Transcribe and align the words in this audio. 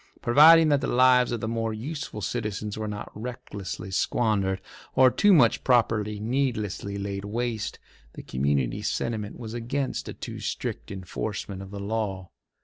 Providing 0.19 0.69
that 0.69 0.81
the 0.81 0.87
lives 0.87 1.31
of 1.31 1.41
the 1.41 1.47
more 1.47 1.75
useful 1.75 2.21
citizens 2.21 2.75
were 2.75 2.87
not 2.87 3.11
recklessly 3.13 3.91
squandered, 3.91 4.59
or 4.95 5.11
too 5.11 5.31
much 5.31 5.63
property 5.63 6.19
needlessly 6.19 6.97
laid 6.97 7.23
waste, 7.23 7.77
the 8.13 8.23
community 8.23 8.81
sentiment 8.81 9.37
was 9.37 9.53
against 9.53 10.09
a 10.09 10.13
too 10.15 10.39
strict 10.39 10.89
enforcement 10.89 11.61
of 11.61 11.69
the 11.69 11.79
law. 11.79 12.31